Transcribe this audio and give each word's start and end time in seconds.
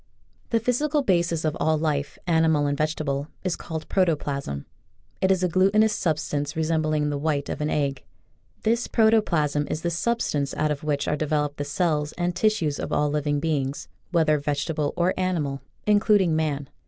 The 0.49 0.59
physical 0.59 1.03
basis 1.03 1.45
of 1.45 1.55
all 1.59 1.77
life, 1.77 2.17
animal 2.25 2.65
and 2.65 2.75
vegetable, 2.75 3.27
is 3.43 3.55
called 3.55 3.87
Protoplasm. 3.87 4.65
It 5.21 5.29
is 5.29 5.43
a 5.43 5.47
glutinous 5.47 5.93
substance 5.93 6.55
resembling 6.55 7.11
the 7.11 7.19
white 7.19 7.49
of 7.49 7.61
an 7.61 7.69
egg. 7.69 8.03
This 8.63 8.87
protoplasm 8.87 9.67
is 9.69 9.83
the 9.83 9.91
substance 9.91 10.55
out 10.55 10.71
of 10.71 10.83
which 10.83 11.07
are 11.07 11.15
developed 11.15 11.57
the 11.57 11.65
cells 11.65 12.13
and 12.13 12.35
tissues 12.35 12.79
of 12.79 12.91
all 12.91 13.11
living 13.11 13.39
beings, 13.39 13.89
whether 14.09 14.39
vegetable 14.39 14.91
or 14.97 15.13
ani 15.17 15.37
mal, 15.41 15.61
including 15.85 16.35
man. 16.35 16.67